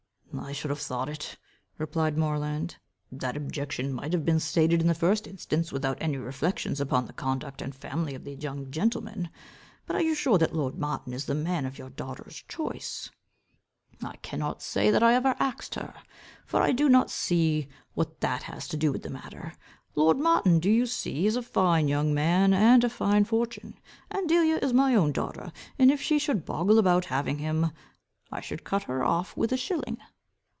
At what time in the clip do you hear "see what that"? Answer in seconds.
17.11-18.43